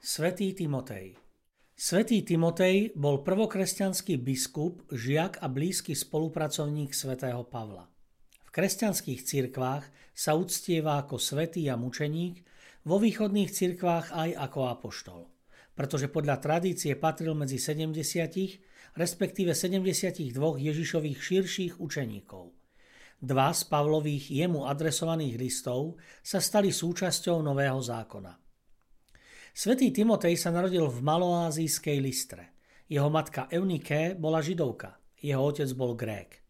Svetý 0.00 0.56
Timotej 0.56 1.12
Svetý 1.76 2.24
Timotej 2.24 2.96
bol 2.96 3.20
prvokresťanský 3.20 4.16
biskup, 4.16 4.88
žiak 4.88 5.36
a 5.44 5.46
blízky 5.52 5.92
spolupracovník 5.92 6.96
svätého 6.96 7.44
Pavla. 7.44 7.84
V 8.40 8.48
kresťanských 8.48 9.20
cirkvách 9.20 9.84
sa 10.16 10.40
uctieva 10.40 11.04
ako 11.04 11.20
svetý 11.20 11.68
a 11.68 11.76
mučeník, 11.76 12.40
vo 12.88 12.96
východných 12.96 13.52
cirkvách 13.52 14.16
aj 14.16 14.40
ako 14.40 14.60
apoštol, 14.72 15.20
pretože 15.76 16.08
podľa 16.08 16.40
tradície 16.40 16.96
patril 16.96 17.36
medzi 17.36 17.60
70, 17.60 17.92
respektíve 18.96 19.52
72 19.52 20.32
Ježišových 20.64 21.20
širších 21.20 21.72
učeníkov. 21.76 22.56
Dva 23.20 23.52
z 23.52 23.68
Pavlových 23.68 24.32
jemu 24.32 24.64
adresovaných 24.64 25.36
listov 25.36 26.00
sa 26.24 26.40
stali 26.40 26.72
súčasťou 26.72 27.44
Nového 27.44 27.84
zákona. 27.84 28.49
Svetý 29.50 29.90
Timotej 29.90 30.38
sa 30.38 30.54
narodil 30.54 30.86
v 30.86 31.02
maloázijskej 31.02 31.98
Listre. 31.98 32.54
Jeho 32.86 33.10
matka 33.10 33.50
Eunike 33.50 34.14
bola 34.14 34.38
židovka, 34.38 34.98
jeho 35.18 35.42
otec 35.42 35.70
bol 35.74 35.98
Grék. 35.98 36.42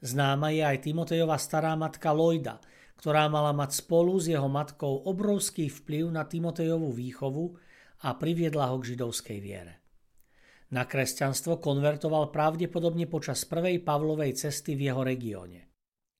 Známa 0.00 0.52
je 0.52 0.64
aj 0.64 0.84
Timotejova 0.84 1.36
stará 1.40 1.72
matka 1.76 2.12
Lojda, 2.12 2.60
ktorá 2.96 3.28
mala 3.28 3.52
mať 3.52 3.84
spolu 3.84 4.16
s 4.16 4.32
jeho 4.32 4.48
matkou 4.48 5.04
obrovský 5.04 5.68
vplyv 5.68 6.12
na 6.12 6.24
Timotejovú 6.24 6.92
výchovu 6.96 7.56
a 8.04 8.16
priviedla 8.16 8.72
ho 8.72 8.76
k 8.80 8.96
židovskej 8.96 9.38
viere. 9.40 9.84
Na 10.72 10.88
kresťanstvo 10.88 11.62
konvertoval 11.62 12.34
pravdepodobne 12.34 13.06
počas 13.06 13.46
prvej 13.46 13.84
Pavlovej 13.84 14.34
cesty 14.34 14.74
v 14.74 14.90
jeho 14.90 15.04
regióne. 15.06 15.75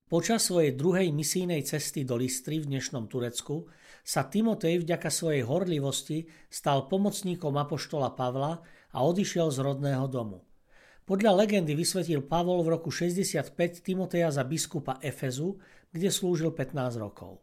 Počas 0.06 0.46
svojej 0.46 0.70
druhej 0.78 1.10
misijnej 1.10 1.66
cesty 1.66 2.06
do 2.06 2.14
Listry 2.14 2.62
v 2.62 2.70
dnešnom 2.70 3.10
Turecku 3.10 3.66
sa 4.06 4.30
Timotej 4.30 4.86
vďaka 4.86 5.10
svojej 5.10 5.42
horlivosti 5.42 6.30
stal 6.46 6.86
pomocníkom 6.86 7.50
apoštola 7.58 8.14
Pavla 8.14 8.62
a 8.94 8.98
odišiel 9.02 9.50
z 9.50 9.66
rodného 9.66 10.06
domu. 10.06 10.46
Podľa 11.10 11.42
legendy 11.42 11.74
vysvetil 11.74 12.22
Pavol 12.22 12.62
v 12.62 12.78
roku 12.78 12.94
65 12.94 13.50
Timoteja 13.82 14.30
za 14.30 14.46
biskupa 14.46 15.02
Efezu, 15.02 15.58
kde 15.90 16.14
slúžil 16.14 16.54
15 16.54 17.02
rokov. 17.02 17.42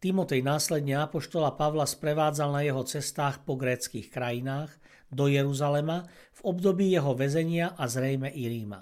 Timotej 0.00 0.40
následne 0.40 1.04
apoštola 1.04 1.60
Pavla 1.60 1.84
sprevádzal 1.84 2.56
na 2.56 2.64
jeho 2.64 2.88
cestách 2.88 3.44
po 3.44 3.60
gréckých 3.60 4.08
krajinách 4.08 4.72
do 5.12 5.28
Jeruzalema 5.28 6.08
v 6.08 6.40
období 6.40 6.88
jeho 6.88 7.12
väzenia 7.12 7.76
a 7.76 7.84
zrejme 7.84 8.32
i 8.32 8.48
Ríma. 8.48 8.80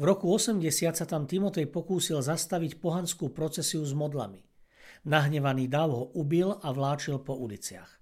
V 0.00 0.08
roku 0.08 0.32
80 0.32 0.64
sa 0.96 1.04
tam 1.04 1.28
Timotej 1.28 1.68
pokúsil 1.68 2.24
zastaviť 2.24 2.80
pohanskú 2.80 3.36
procesiu 3.36 3.84
s 3.84 3.92
modlami. 3.92 4.40
Nahnevaný 5.04 5.68
dáv 5.68 5.92
ho 5.92 6.04
ubil 6.16 6.56
a 6.56 6.72
vláčil 6.72 7.20
po 7.20 7.36
uliciach. 7.36 8.00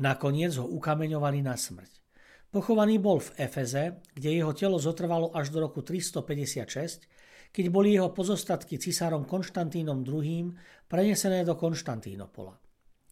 Nakoniec 0.00 0.56
ho 0.56 0.64
ukameňovali 0.64 1.44
na 1.44 1.52
smrť. 1.52 2.00
Pochovaný 2.48 2.96
bol 2.96 3.20
v 3.20 3.44
Efeze, 3.44 4.00
kde 4.16 4.40
jeho 4.40 4.56
telo 4.56 4.80
zotrvalo 4.80 5.36
až 5.36 5.52
do 5.52 5.60
roku 5.60 5.84
356, 5.84 7.12
keď 7.52 7.64
boli 7.68 7.92
jeho 7.92 8.08
pozostatky 8.08 8.80
cisárom 8.80 9.28
Konštantínom 9.28 10.00
II. 10.00 10.48
prenesené 10.88 11.44
do 11.44 11.60
Konštantínopola, 11.60 12.56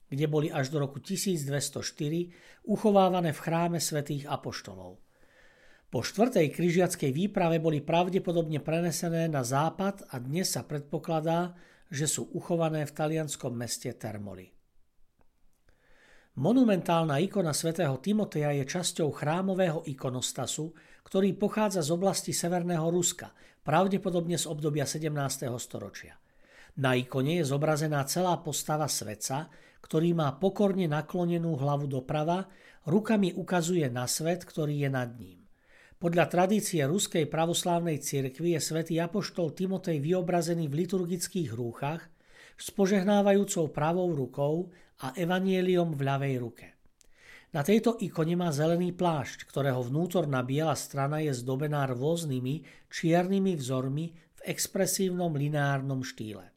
kde 0.09 0.25
boli 0.25 0.49
až 0.49 0.73
do 0.73 0.81
roku 0.81 1.05
1204 1.05 1.53
uchovávané 2.65 3.37
v 3.37 3.43
chráme 3.45 3.77
svätých 3.77 4.25
apoštolov. 4.25 5.12
Po 5.93 6.01
štvrtej 6.01 6.57
križiackej 6.57 7.13
výprave 7.13 7.61
boli 7.61 7.85
pravdepodobne 7.85 8.65
prenesené 8.65 9.29
na 9.29 9.45
západ 9.45 10.09
a 10.09 10.17
dnes 10.17 10.49
sa 10.49 10.65
predpokladá, 10.65 11.53
že 11.93 12.09
sú 12.09 12.33
uchované 12.33 12.89
v 12.89 12.97
talianskom 12.97 13.53
meste 13.53 13.93
Termoli. 13.93 14.49
Monumentálna 16.41 17.21
ikona 17.21 17.53
svätého 17.53 18.01
Timoteja 18.01 18.57
je 18.57 18.65
časťou 18.65 19.13
chrámového 19.13 19.85
ikonostasu, 19.85 20.73
ktorý 21.05 21.37
pochádza 21.37 21.85
z 21.85 21.93
oblasti 21.93 22.33
Severného 22.33 22.89
Ruska, 22.89 23.37
pravdepodobne 23.61 24.41
z 24.41 24.49
obdobia 24.49 24.89
17. 24.89 25.13
storočia. 25.61 26.17
Na 26.81 26.97
ikone 26.97 27.37
je 27.37 27.45
zobrazená 27.45 28.01
celá 28.09 28.41
postava 28.41 28.89
svetca, 28.89 29.53
ktorý 29.85 30.17
má 30.17 30.33
pokorne 30.41 30.89
naklonenú 30.89 31.53
hlavu 31.61 31.85
doprava, 31.85 32.49
rukami 32.89 33.37
ukazuje 33.37 33.85
na 33.93 34.09
svet, 34.09 34.49
ktorý 34.49 34.89
je 34.89 34.89
nad 34.89 35.13
ním. 35.21 35.42
Podľa 36.03 36.27
tradície 36.27 36.83
Ruskej 36.83 37.31
pravoslávnej 37.31 38.03
cirkvi 38.03 38.59
je 38.59 38.61
svätý 38.75 38.99
Apoštol 38.99 39.55
Timotej 39.55 40.03
vyobrazený 40.03 40.67
v 40.67 40.83
liturgických 40.83 41.55
rúchach 41.55 42.03
s 42.59 42.75
požehnávajúcou 42.75 43.71
pravou 43.71 44.11
rukou 44.11 44.75
a 44.99 45.15
evanieliom 45.15 45.95
v 45.95 46.03
ľavej 46.03 46.35
ruke. 46.43 46.67
Na 47.55 47.63
tejto 47.63 48.03
ikone 48.03 48.35
má 48.35 48.51
zelený 48.51 48.91
plášť, 48.91 49.47
ktorého 49.47 49.79
vnútorná 49.79 50.43
biela 50.43 50.75
strana 50.75 51.23
je 51.23 51.31
zdobená 51.39 51.87
rôznymi 51.95 52.67
čiernymi 52.91 53.55
vzormi 53.55 54.11
v 54.11 54.41
expresívnom 54.43 55.31
lineárnom 55.31 56.03
štýle. 56.03 56.51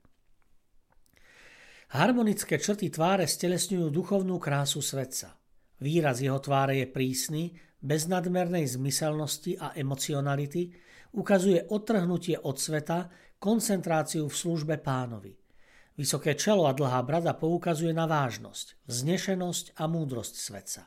Harmonické 1.94 2.58
črty 2.58 2.90
tváre 2.90 3.30
stelesňujú 3.30 3.94
duchovnú 3.94 4.42
krásu 4.42 4.82
svetca. 4.82 5.38
Výraz 5.86 6.18
jeho 6.18 6.42
tváre 6.42 6.82
je 6.82 6.88
prísny, 6.90 7.54
bez 7.86 8.10
nadmernej 8.10 8.66
zmyselnosti 8.66 9.62
a 9.62 9.78
emocionality, 9.78 10.74
ukazuje 11.14 11.70
odtrhnutie 11.70 12.42
od 12.42 12.58
sveta, 12.58 13.14
koncentráciu 13.38 14.26
v 14.26 14.36
službe 14.36 14.76
pánovi. 14.82 15.38
Vysoké 15.96 16.36
čelo 16.36 16.68
a 16.68 16.74
dlhá 16.74 17.00
brada 17.06 17.38
poukazuje 17.38 17.94
na 17.94 18.10
vážnosť, 18.10 18.90
vznešenosť 18.90 19.80
a 19.80 19.88
múdrosť 19.88 20.36
svetca. 20.36 20.82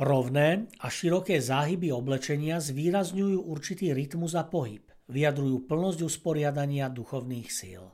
Rovné 0.00 0.72
a 0.80 0.88
široké 0.88 1.36
záhyby 1.42 1.92
oblečenia 1.92 2.56
zvýrazňujú 2.62 3.44
určitý 3.44 3.92
rytmus 3.92 4.32
a 4.32 4.48
pohyb, 4.48 4.86
vyjadrujú 5.12 5.68
plnosť 5.68 6.00
usporiadania 6.08 6.88
duchovných 6.88 7.48
síl. 7.52 7.84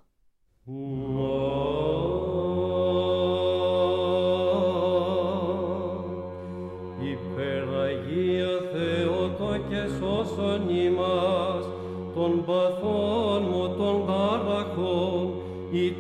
Whoa. 0.69 2.48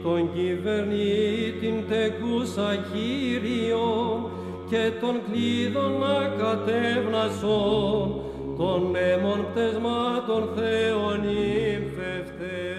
τον 0.03 0.33
κυβερνήτην 0.33 1.87
τεκούσα 1.87 2.75
Κύριον 2.93 4.31
και 4.69 4.91
των 5.01 5.21
κλείδων 5.25 6.03
ακατεύνασον 6.03 8.21
των 8.57 8.95
έμων 8.95 9.47
πτεσμάτων 9.51 10.49
Θεών 10.55 11.23
ύμφευτε. 11.23 12.73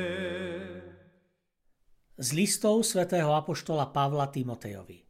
Z 2.14 2.31
listov 2.32 2.87
svätého 2.87 3.34
Apoštola 3.34 3.90
Pavla 3.90 4.31
Timotejovi. 4.31 5.02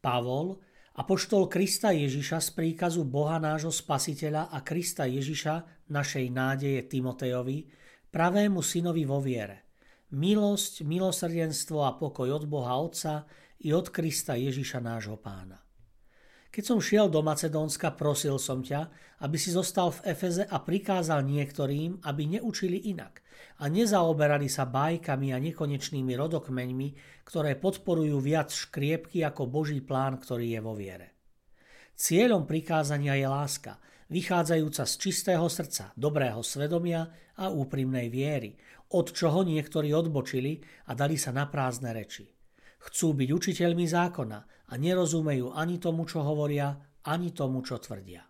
Pavol, 0.00 0.56
Apoštol 0.96 1.52
Krista 1.52 1.92
Ježiša 1.92 2.40
z 2.40 2.48
príkazu 2.56 3.04
Boha 3.04 3.36
nášho 3.36 3.68
spasiteľa 3.68 4.48
a 4.48 4.64
Krista 4.64 5.04
Ježiša, 5.04 5.84
našej 5.92 6.32
nádeje 6.32 6.88
Timotejovi, 6.88 7.68
pravému 8.08 8.64
synovi 8.64 9.04
vo 9.04 9.20
viere. 9.20 9.67
Milosť, 10.09 10.89
milosrdenstvo 10.89 11.85
a 11.85 11.93
pokoj 11.93 12.33
od 12.33 12.49
Boha 12.49 12.73
Otca 12.81 13.29
i 13.61 13.69
od 13.69 13.93
Krista 13.93 14.33
Ježiša 14.33 14.81
nášho 14.81 15.21
pána. 15.21 15.61
Keď 16.49 16.63
som 16.65 16.81
šiel 16.81 17.13
do 17.13 17.21
Macedónska, 17.21 17.93
prosil 17.93 18.41
som 18.41 18.65
ťa, 18.65 18.89
aby 19.21 19.37
si 19.37 19.53
zostal 19.53 19.93
v 19.93 20.09
Efeze 20.09 20.49
a 20.49 20.57
prikázal 20.65 21.21
niektorým, 21.21 22.01
aby 22.01 22.25
neučili 22.25 22.89
inak 22.89 23.21
a 23.61 23.69
nezaoberali 23.69 24.49
sa 24.49 24.65
bajkami 24.65 25.29
a 25.29 25.37
nekonečnými 25.37 26.17
rodokmeňmi, 26.17 26.87
ktoré 27.29 27.53
podporujú 27.61 28.17
viac 28.17 28.49
škriepky 28.49 29.21
ako 29.21 29.45
Boží 29.45 29.77
plán, 29.77 30.17
ktorý 30.17 30.57
je 30.57 30.61
vo 30.65 30.73
viere. 30.73 31.21
Cieľom 31.93 32.49
prikázania 32.49 33.13
je 33.13 33.29
láska, 33.29 33.77
vychádzajúca 34.09 34.83
z 34.85 34.93
čistého 34.97 35.45
srdca, 35.49 35.93
dobrého 35.97 36.41
svedomia 36.45 37.09
a 37.37 37.49
úprimnej 37.49 38.09
viery, 38.13 38.53
od 38.93 39.13
čoho 39.13 39.41
niektorí 39.45 39.93
odbočili 39.93 40.61
a 40.89 40.97
dali 40.97 41.17
sa 41.17 41.33
na 41.33 41.49
prázdne 41.49 41.93
reči. 41.93 42.29
Chcú 42.79 43.17
byť 43.17 43.29
učiteľmi 43.33 43.85
zákona 43.85 44.39
a 44.69 44.73
nerozumejú 44.77 45.53
ani 45.53 45.81
tomu, 45.81 46.05
čo 46.05 46.21
hovoria, 46.21 46.73
ani 47.05 47.33
tomu, 47.33 47.65
čo 47.65 47.81
tvrdia. 47.81 48.28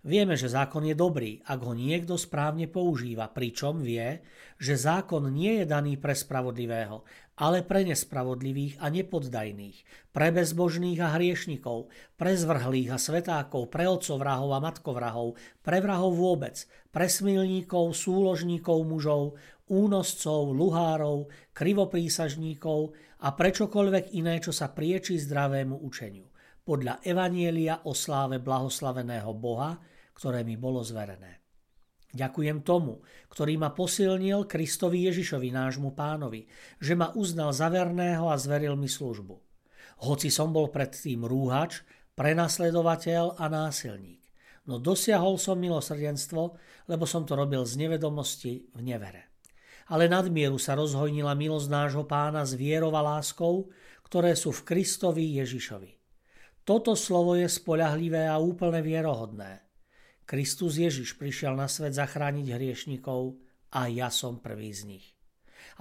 Vieme, 0.00 0.32
že 0.32 0.48
zákon 0.48 0.80
je 0.88 0.96
dobrý, 0.96 1.44
ak 1.44 1.60
ho 1.60 1.76
niekto 1.76 2.16
správne 2.16 2.64
používa, 2.64 3.28
pričom 3.28 3.84
vie, 3.84 4.24
že 4.56 4.72
zákon 4.72 5.28
nie 5.28 5.60
je 5.60 5.68
daný 5.68 6.00
pre 6.00 6.16
spravodlivého, 6.16 7.04
ale 7.36 7.60
pre 7.60 7.84
nespravodlivých 7.84 8.80
a 8.80 8.88
nepoddajných, 8.88 10.08
pre 10.08 10.32
bezbožných 10.32 10.96
a 11.04 11.20
hriešnikov, 11.20 11.92
pre 12.16 12.32
zvrhlých 12.32 12.96
a 12.96 12.98
svetákov, 13.00 13.68
pre 13.68 13.92
otcovrahov 13.92 14.56
a 14.56 14.64
matkovrahov, 14.64 15.36
pre 15.60 15.84
vrahov 15.84 16.16
vôbec, 16.16 16.56
pre 16.88 17.04
smilníkov, 17.04 17.92
súložníkov 17.92 18.80
mužov, 18.88 19.36
únoscov, 19.68 20.48
luhárov, 20.56 21.28
krivoprísažníkov 21.52 22.96
a 23.20 23.36
prečokoľvek 23.36 24.16
iné, 24.16 24.40
čo 24.40 24.48
sa 24.48 24.72
prieči 24.72 25.20
zdravému 25.20 25.76
učeniu 25.84 26.29
podľa 26.64 27.02
Evanielia 27.02 27.82
o 27.88 27.96
sláve 27.96 28.38
blahoslaveného 28.38 29.32
Boha, 29.36 29.80
ktoré 30.14 30.44
mi 30.44 30.60
bolo 30.60 30.84
zverené. 30.84 31.40
Ďakujem 32.10 32.66
tomu, 32.66 33.06
ktorý 33.30 33.54
ma 33.54 33.70
posilnil 33.70 34.50
Kristovi 34.50 35.06
Ježišovi, 35.06 35.54
nášmu 35.54 35.94
pánovi, 35.94 36.50
že 36.82 36.98
ma 36.98 37.14
uznal 37.14 37.54
za 37.54 37.70
verného 37.70 38.26
a 38.26 38.34
zveril 38.34 38.74
mi 38.74 38.90
službu. 38.90 39.38
Hoci 40.02 40.26
som 40.26 40.50
bol 40.50 40.74
predtým 40.74 41.22
rúhač, 41.22 41.86
prenasledovateľ 42.18 43.38
a 43.38 43.46
násilník. 43.46 44.26
No 44.66 44.82
dosiahol 44.82 45.38
som 45.38 45.62
milosrdenstvo, 45.62 46.58
lebo 46.90 47.04
som 47.06 47.22
to 47.22 47.38
robil 47.38 47.62
z 47.62 47.78
nevedomosti 47.78 48.74
v 48.74 48.80
nevere. 48.82 49.30
Ale 49.90 50.10
nadmieru 50.10 50.58
sa 50.58 50.78
rozhojnila 50.78 51.34
milosť 51.34 51.68
nášho 51.70 52.04
pána 52.06 52.42
s 52.42 52.54
vierou 52.58 52.94
a 52.94 53.02
láskou, 53.02 53.70
ktoré 54.06 54.34
sú 54.34 54.50
v 54.50 54.66
Kristovi 54.66 55.38
Ježišovi. 55.38 55.99
Toto 56.70 56.94
slovo 56.94 57.34
je 57.34 57.50
spoľahlivé 57.50 58.30
a 58.30 58.38
úplne 58.38 58.78
vierohodné. 58.78 59.58
Kristus 60.22 60.78
Ježiš 60.78 61.18
prišiel 61.18 61.58
na 61.58 61.66
svet 61.66 61.98
zachrániť 61.98 62.46
hriešnikov 62.46 63.42
a 63.74 63.90
ja 63.90 64.06
som 64.06 64.38
prvý 64.38 64.70
z 64.70 64.86
nich. 64.86 65.06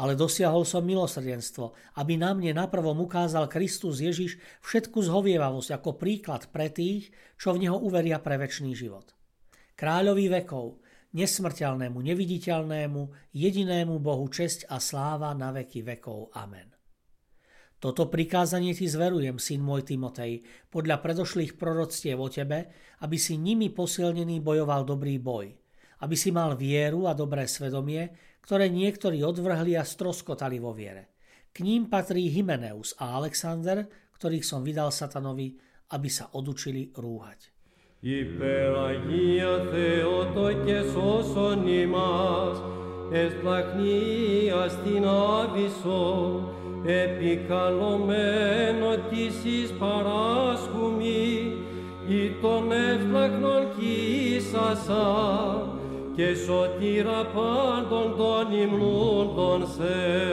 Ale 0.01 0.17
dosiahol 0.17 0.65
som 0.65 0.81
milosrdenstvo, 0.81 1.77
aby 1.93 2.17
na 2.17 2.33
mne 2.33 2.65
naprvom 2.65 3.05
ukázal 3.05 3.45
Kristus 3.45 4.01
Ježiš 4.01 4.41
všetku 4.65 5.05
zhovievavosť 5.05 5.77
ako 5.77 5.93
príklad 5.93 6.49
pre 6.49 6.73
tých, 6.73 7.13
čo 7.37 7.53
v 7.53 7.69
Neho 7.69 7.77
uveria 7.77 8.17
pre 8.17 8.41
väčší 8.41 8.73
život. 8.73 9.13
Kráľovi 9.77 10.25
vekov, 10.41 10.81
nesmrteľnému, 11.13 12.01
neviditeľnému, 12.01 13.01
jedinému 13.37 13.93
Bohu 14.01 14.25
česť 14.25 14.65
a 14.73 14.81
sláva 14.81 15.37
na 15.37 15.53
veky 15.53 15.85
vekov. 15.85 16.33
Amen. 16.33 16.78
Toto 17.78 18.08
prikázanie 18.08 18.72
ti 18.72 18.88
zverujem, 18.88 19.36
syn 19.36 19.60
môj 19.60 19.84
Timotej, 19.84 20.40
podľa 20.72 21.04
predošlých 21.04 21.60
proroctiev 21.60 22.16
o 22.16 22.32
tebe, 22.32 22.72
aby 23.04 23.16
si 23.20 23.36
nimi 23.36 23.68
posilnený 23.68 24.40
bojoval 24.40 24.88
dobrý 24.88 25.20
boj, 25.20 25.52
aby 26.00 26.16
si 26.16 26.32
mal 26.32 26.56
vieru 26.56 27.04
a 27.04 27.12
dobré 27.12 27.44
svedomie, 27.44 28.08
ktoré 28.40 28.72
niektorí 28.72 29.20
odvrhli 29.20 29.76
a 29.76 29.84
stroskotali 29.84 30.56
vo 30.56 30.72
viere. 30.72 31.12
K 31.52 31.60
ním 31.60 31.92
patrí 31.92 32.32
Hymeneus 32.32 32.96
a 32.96 33.20
Alexander, 33.20 33.84
ktorých 34.16 34.44
som 34.48 34.64
vydal 34.64 34.88
satanovi, 34.88 35.52
aby 35.92 36.08
sa 36.08 36.32
odučili 36.32 36.88
rúhať. 36.96 37.54
Υπεραγία 38.06 39.64
Θεότο 39.72 40.52
και 40.64 40.82
σώσον 40.92 41.66
ημάς, 41.66 42.58
εσπλαχνία 43.12 44.68
στην 44.68 45.04
Άβυσσο, 45.04 46.04
επικαλωμένο 46.84 48.96
της 49.10 49.44
εις 49.44 49.72
παράσχουμη 49.72 51.52
ή 52.08 52.30
των 52.42 52.72
εύλαχνων 52.72 53.66
κοίσασα 53.76 55.06
και 56.16 56.34
σωτήρα 56.34 57.26
πάντων 57.26 58.16
των 58.16 58.52
υμνούντων 58.52 59.66
σε. 59.66 60.24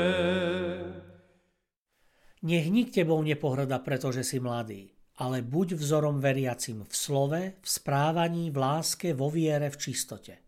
Nech 2.44 2.74
nik 2.74 2.90
tebou 2.90 3.22
nepohrda, 3.22 3.78
pretože 3.86 4.26
si 4.26 4.42
mladý, 4.42 4.90
ale 5.22 5.46
buď 5.46 5.78
vzorom 5.78 6.18
veriacim 6.18 6.82
v 6.82 6.90
slove, 6.90 7.62
v 7.62 7.68
správaní, 7.70 8.50
v 8.50 8.58
láske, 8.58 9.14
vo 9.14 9.30
viere, 9.30 9.70
v 9.70 9.78
čistote. 9.78 10.42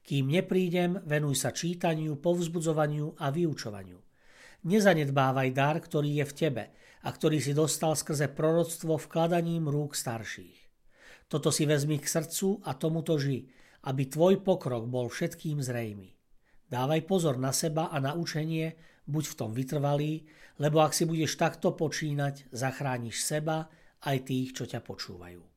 Kým 0.00 0.32
neprídem, 0.32 1.04
venuj 1.04 1.44
sa 1.44 1.52
čítaniu, 1.52 2.16
povzbudzovaniu 2.16 3.20
a 3.20 3.28
vyučovaniu. 3.28 4.00
Nezanedbávaj 4.67 5.49
dar, 5.55 5.79
ktorý 5.79 6.19
je 6.19 6.25
v 6.27 6.33
tebe 6.35 6.63
a 6.99 7.09
ktorý 7.15 7.39
si 7.39 7.55
dostal 7.55 7.95
skrze 7.95 8.27
proroctvo 8.27 8.99
vkladaním 8.99 9.71
rúk 9.71 9.95
starších. 9.95 10.59
Toto 11.31 11.47
si 11.53 11.63
vezmi 11.63 11.95
k 11.95 12.09
srdcu 12.09 12.65
a 12.67 12.75
tomuto 12.75 13.15
ži, 13.15 13.47
aby 13.87 14.09
tvoj 14.11 14.43
pokrok 14.43 14.89
bol 14.91 15.07
všetkým 15.07 15.63
zrejmy. 15.63 16.11
Dávaj 16.67 17.01
pozor 17.07 17.39
na 17.39 17.55
seba 17.55 17.87
a 17.87 17.97
na 18.03 18.13
učenie, 18.13 18.75
buď 19.07 19.23
v 19.31 19.37
tom 19.39 19.51
vytrvalý, 19.55 20.27
lebo 20.59 20.83
ak 20.83 20.91
si 20.91 21.07
budeš 21.07 21.39
takto 21.39 21.71
počínať, 21.73 22.51
zachrániš 22.51 23.23
seba 23.23 23.71
aj 24.03 24.27
tých, 24.27 24.53
čo 24.53 24.67
ťa 24.67 24.83
počúvajú. 24.83 25.48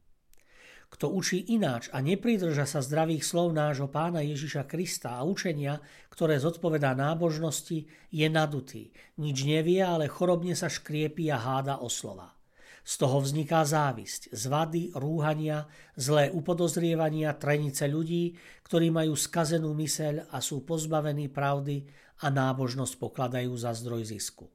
Kto 0.92 1.08
učí 1.08 1.56
ináč 1.56 1.88
a 1.88 2.04
nepridrža 2.04 2.68
sa 2.68 2.84
zdravých 2.84 3.24
slov 3.24 3.56
nášho 3.56 3.88
pána 3.88 4.20
Ježiša 4.20 4.68
Krista 4.68 5.16
a 5.16 5.24
učenia, 5.24 5.80
ktoré 6.12 6.36
zodpovedá 6.36 6.92
nábožnosti, 6.92 7.88
je 8.12 8.26
nadutý. 8.28 8.92
Nič 9.16 9.48
nevie, 9.48 9.80
ale 9.80 10.12
chorobne 10.12 10.52
sa 10.52 10.68
škriepi 10.68 11.32
a 11.32 11.40
háda 11.40 11.80
o 11.80 11.88
slova. 11.88 12.36
Z 12.84 12.98
toho 13.00 13.24
vzniká 13.24 13.64
závisť, 13.64 14.36
zvady, 14.36 14.92
rúhania, 14.92 15.64
zlé 15.96 16.28
upodozrievania, 16.28 17.40
trenice 17.40 17.88
ľudí, 17.88 18.36
ktorí 18.68 18.92
majú 18.92 19.16
skazenú 19.16 19.72
myseľ 19.72 20.28
a 20.28 20.44
sú 20.44 20.60
pozbavení 20.60 21.32
pravdy 21.32 21.88
a 22.20 22.28
nábožnosť 22.28 23.00
pokladajú 23.00 23.54
za 23.56 23.72
zdroj 23.72 24.12
zisku. 24.12 24.50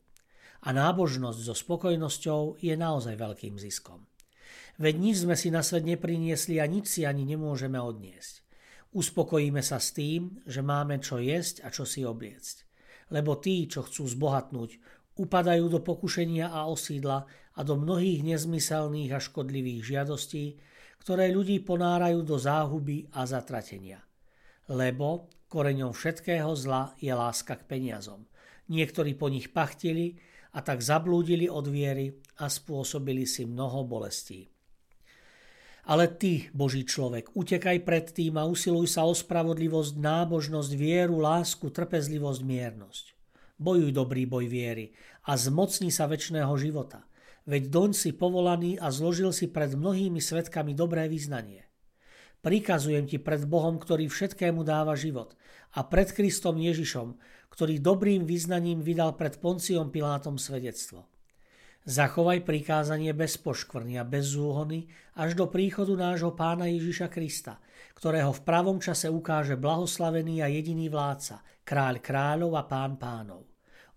A 0.68 0.76
nábožnosť 0.76 1.40
so 1.50 1.56
spokojnosťou 1.58 2.62
je 2.62 2.76
naozaj 2.78 3.16
veľkým 3.16 3.58
ziskom. 3.58 4.06
Veď 4.78 4.96
nič 5.02 5.16
sme 5.26 5.34
si 5.34 5.50
na 5.50 5.66
svet 5.66 5.90
nepriniesli 5.90 6.62
a 6.62 6.70
nič 6.70 6.86
si 6.86 7.02
ani 7.02 7.26
nemôžeme 7.26 7.82
odniesť. 7.82 8.46
Uspokojíme 8.94 9.66
sa 9.66 9.82
s 9.82 9.92
tým, 9.98 10.38
že 10.46 10.62
máme 10.62 11.02
čo 11.02 11.18
jesť 11.18 11.66
a 11.66 11.74
čo 11.74 11.82
si 11.82 12.06
obliecť. 12.06 12.66
Lebo 13.10 13.42
tí, 13.42 13.66
čo 13.66 13.82
chcú 13.82 14.06
zbohatnúť, 14.06 14.78
upadajú 15.18 15.66
do 15.66 15.82
pokušenia 15.82 16.54
a 16.54 16.70
osídla 16.70 17.26
a 17.58 17.60
do 17.66 17.74
mnohých 17.74 18.22
nezmyselných 18.22 19.18
a 19.18 19.20
škodlivých 19.20 19.82
žiadostí, 19.82 20.62
ktoré 21.02 21.34
ľudí 21.34 21.58
ponárajú 21.66 22.22
do 22.22 22.38
záhuby 22.38 23.10
a 23.18 23.26
zatratenia. 23.26 24.06
Lebo 24.70 25.32
koreňom 25.50 25.96
všetkého 25.96 26.54
zla 26.54 26.94
je 27.02 27.10
láska 27.10 27.58
k 27.58 27.66
peniazom. 27.66 28.30
Niektorí 28.70 29.18
po 29.18 29.32
nich 29.32 29.50
pachtili 29.50 30.20
a 30.54 30.62
tak 30.62 30.86
zablúdili 30.86 31.50
od 31.50 31.66
viery 31.66 32.14
a 32.44 32.52
spôsobili 32.52 33.26
si 33.26 33.48
mnoho 33.48 33.88
bolestí. 33.88 34.57
Ale 35.88 36.12
ty, 36.12 36.52
Boží 36.52 36.84
človek, 36.84 37.32
utekaj 37.32 37.88
pred 37.88 38.12
tým 38.12 38.36
a 38.36 38.44
usiluj 38.44 38.92
sa 38.92 39.08
o 39.08 39.16
spravodlivosť, 39.16 39.96
nábožnosť, 39.96 40.72
vieru, 40.76 41.24
lásku, 41.24 41.64
trpezlivosť, 41.72 42.44
miernosť. 42.44 43.06
Bojuj 43.56 43.96
dobrý 43.96 44.28
boj 44.28 44.52
viery 44.52 44.92
a 45.24 45.40
zmocni 45.40 45.88
sa 45.88 46.12
väčšného 46.12 46.52
života. 46.60 47.08
Veď 47.48 47.72
doň 47.72 47.90
si 47.96 48.12
povolaný 48.12 48.76
a 48.76 48.92
zložil 48.92 49.32
si 49.32 49.48
pred 49.48 49.80
mnohými 49.80 50.20
svetkami 50.20 50.76
dobré 50.76 51.08
vyznanie. 51.08 51.64
Prikazujem 52.44 53.08
ti 53.08 53.16
pred 53.16 53.48
Bohom, 53.48 53.80
ktorý 53.80 54.12
všetkému 54.12 54.68
dáva 54.68 55.00
život 55.00 55.40
a 55.72 55.88
pred 55.88 56.12
Kristom 56.12 56.60
Ježišom, 56.60 57.16
ktorý 57.48 57.80
dobrým 57.80 58.28
vyznaním 58.28 58.84
vydal 58.84 59.16
pred 59.16 59.40
Ponciom 59.40 59.88
Pilátom 59.88 60.36
svedectvo 60.36 61.08
Zachovaj 61.88 62.44
prikázanie 62.44 63.16
bez 63.16 63.40
poškvrny 63.40 63.96
a 63.96 64.04
bez 64.04 64.36
zúhony 64.36 64.92
až 65.16 65.40
do 65.40 65.48
príchodu 65.48 65.96
nášho 65.96 66.36
pána 66.36 66.68
Ježiša 66.68 67.08
Krista, 67.08 67.64
ktorého 67.96 68.36
v 68.36 68.44
pravom 68.44 68.84
čase 68.84 69.08
ukáže 69.08 69.56
blahoslavený 69.56 70.44
a 70.44 70.52
jediný 70.52 70.92
vládca, 70.92 71.64
kráľ 71.64 72.04
kráľov 72.04 72.60
a 72.60 72.68
pán 72.68 73.00
pánov. 73.00 73.48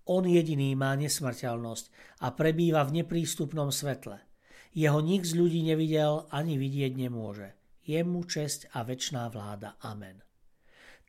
On 0.07 0.23
jediný 0.23 0.79
má 0.79 0.95
nesmrteľnosť 0.95 1.91
a 2.23 2.31
prebýva 2.31 2.87
v 2.87 3.03
neprístupnom 3.03 3.75
svetle. 3.75 4.23
Jeho 4.71 5.03
nik 5.03 5.27
z 5.27 5.35
ľudí 5.35 5.67
nevidel 5.67 6.31
ani 6.31 6.63
vidieť 6.63 6.95
nemôže. 6.95 7.59
Jemu 7.83 8.23
česť 8.23 8.71
a 8.71 8.87
väčšiná 8.87 9.27
vláda. 9.35 9.75
Amen. 9.83 10.30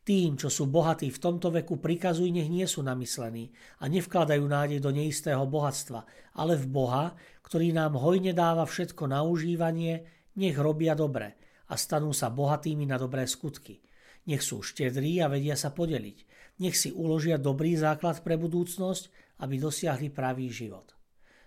Tým, 0.02 0.34
čo 0.34 0.50
sú 0.50 0.66
bohatí 0.66 1.14
v 1.14 1.22
tomto 1.22 1.54
veku, 1.54 1.78
prikazuj, 1.78 2.34
nech 2.34 2.50
nie 2.50 2.66
sú 2.66 2.82
namyslení 2.82 3.54
a 3.78 3.86
nevkladajú 3.86 4.42
nádej 4.42 4.82
do 4.82 4.90
neistého 4.90 5.46
bohatstva, 5.46 6.02
ale 6.34 6.58
v 6.58 6.66
Boha, 6.66 7.14
ktorý 7.46 7.70
nám 7.70 7.94
hojne 7.94 8.34
dáva 8.34 8.66
všetko 8.66 9.06
na 9.06 9.22
užívanie, 9.22 10.02
nech 10.34 10.58
robia 10.58 10.98
dobre 10.98 11.38
a 11.70 11.78
stanú 11.78 12.10
sa 12.10 12.34
bohatými 12.34 12.82
na 12.82 12.98
dobré 12.98 13.30
skutky. 13.30 13.78
Nech 14.26 14.42
sú 14.42 14.66
štedrí 14.66 15.22
a 15.22 15.30
vedia 15.30 15.54
sa 15.54 15.70
podeliť. 15.70 16.18
Nech 16.62 16.74
si 16.74 16.90
uložia 16.90 17.38
dobrý 17.38 17.78
základ 17.78 18.26
pre 18.26 18.34
budúcnosť, 18.34 19.38
aby 19.46 19.54
dosiahli 19.58 20.10
pravý 20.10 20.50
život. 20.50 20.94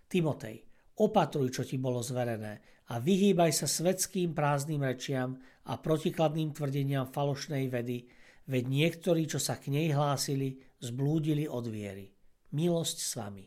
Timotej, 0.07 0.63
opatruj, 1.03 1.59
čo 1.59 1.63
ti 1.67 1.75
bolo 1.75 1.99
zverené 1.99 2.83
a 2.91 3.03
vyhýbaj 3.03 3.51
sa 3.51 3.67
svetským 3.67 4.31
prázdnym 4.31 4.79
rečiam 4.79 5.35
a 5.67 5.75
protikladným 5.75 6.55
tvrdeniam 6.55 7.09
falošnej 7.09 7.67
vedy, 7.67 8.05
veď 8.45 8.63
niektorí, 8.69 9.25
čo 9.25 9.41
sa 9.41 9.57
k 9.57 9.73
nej 9.73 9.93
hlásili, 9.93 10.61
zblúdili 10.81 11.49
od 11.49 11.65
viery. 11.69 12.13
Milosť 12.53 12.97
s 13.01 13.11
vami. 13.17 13.45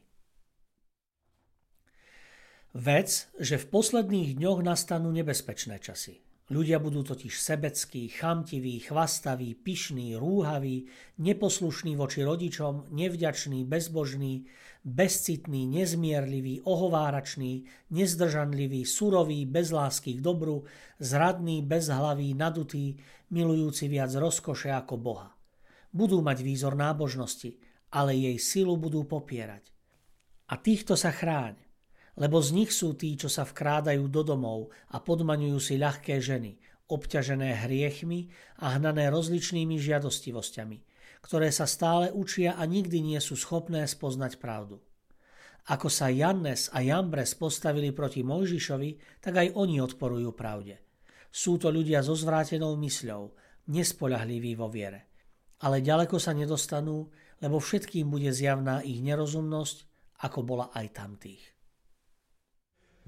Vec, 2.76 3.32
že 3.40 3.56
v 3.56 3.68
posledných 3.72 4.36
dňoch 4.36 4.60
nastanú 4.60 5.08
nebezpečné 5.10 5.80
časy. 5.80 6.27
Ľudia 6.48 6.80
budú 6.80 7.04
totiž 7.04 7.36
sebeckí, 7.36 8.08
chamtiví, 8.08 8.80
chvastaví, 8.80 9.52
pyšní, 9.52 10.16
rúhaví, 10.16 10.88
neposlušní 11.20 11.92
voči 11.92 12.24
rodičom, 12.24 12.88
nevďační, 12.88 13.68
bezbožní, 13.68 14.48
bezcitní, 14.80 15.68
nezmierliví, 15.68 16.64
ohovárační, 16.64 17.68
nezdržanliví, 17.92 18.88
suroví, 18.88 19.44
bez 19.44 19.68
lásky 19.70 20.16
k 20.16 20.20
dobru, 20.24 20.64
zradní, 20.96 21.60
bezhlaví, 21.60 22.32
nadutí, 22.32 22.96
milujúci 23.28 23.84
viac 23.92 24.08
rozkoše 24.16 24.72
ako 24.72 24.96
Boha. 24.96 25.36
Budú 25.92 26.24
mať 26.24 26.40
výzor 26.40 26.72
nábožnosti, 26.72 27.60
ale 27.92 28.16
jej 28.16 28.40
silu 28.40 28.80
budú 28.80 29.04
popierať. 29.04 29.68
A 30.48 30.56
týchto 30.56 30.96
sa 30.96 31.12
chráň 31.12 31.67
lebo 32.18 32.42
z 32.42 32.50
nich 32.50 32.75
sú 32.75 32.98
tí, 32.98 33.14
čo 33.14 33.30
sa 33.30 33.46
vkrádajú 33.46 34.10
do 34.10 34.26
domov 34.26 34.75
a 34.90 34.98
podmaňujú 34.98 35.58
si 35.62 35.75
ľahké 35.78 36.18
ženy, 36.18 36.58
obťažené 36.90 37.64
hriechmi 37.64 38.26
a 38.58 38.75
hnané 38.75 39.06
rozličnými 39.14 39.78
žiadostivosťami, 39.78 40.78
ktoré 41.22 41.54
sa 41.54 41.70
stále 41.70 42.10
učia 42.10 42.58
a 42.58 42.66
nikdy 42.66 43.14
nie 43.14 43.20
sú 43.22 43.38
schopné 43.38 43.87
spoznať 43.87 44.42
pravdu. 44.42 44.82
Ako 45.68 45.92
sa 45.92 46.08
Jannes 46.08 46.72
a 46.72 46.80
Jambres 46.80 47.37
postavili 47.37 47.92
proti 47.92 48.25
Mojžišovi, 48.25 49.20
tak 49.20 49.37
aj 49.37 49.48
oni 49.52 49.84
odporujú 49.84 50.32
pravde. 50.32 50.80
Sú 51.28 51.60
to 51.60 51.68
ľudia 51.68 52.00
so 52.00 52.16
zvrátenou 52.16 52.72
mysľou, 52.80 53.37
nespoľahliví 53.68 54.56
vo 54.56 54.72
viere. 54.72 55.12
Ale 55.60 55.84
ďaleko 55.84 56.16
sa 56.16 56.32
nedostanú, 56.32 57.12
lebo 57.44 57.60
všetkým 57.60 58.08
bude 58.08 58.32
zjavná 58.32 58.80
ich 58.80 59.04
nerozumnosť, 59.04 59.84
ako 60.25 60.38
bola 60.40 60.66
aj 60.72 60.87
tamtých. 60.96 61.57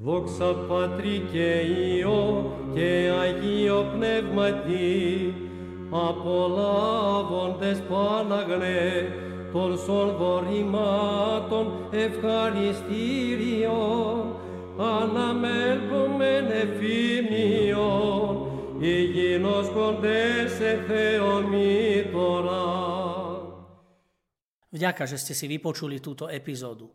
Δόξα 0.03 0.55
Πατρί 0.55 1.29
και 1.33 1.61
Υιό 1.97 2.57
και 2.75 3.11
Αγίο 3.21 3.87
Πνεύματι, 3.97 5.35
απολάβοντες 5.91 7.83
Παναγνέ, 7.89 9.13
των 9.53 9.79
σων 9.79 10.17
δωρημάτων 10.17 11.73
ευχαριστήριων, 11.91 14.37
αναμέλκομεν 14.79 16.51
εφήμιον, 16.51 18.47
υγιεινός 18.79 19.69
κοντές 19.69 20.53
σε 20.53 20.85
Θεομήτωρα. 20.89 22.89
Vďaka, 24.71 25.03
že 25.03 25.19
ste 25.19 25.35
si 25.35 25.51
vypočuli 25.51 25.99
túto 25.99 26.31
epizódu. 26.31 26.95